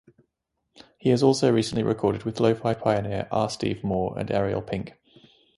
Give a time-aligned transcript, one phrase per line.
[0.97, 3.51] He also has recently recorded with lo-fi pioneer R.
[3.51, 4.97] Stevie Moore and Ariel Pink.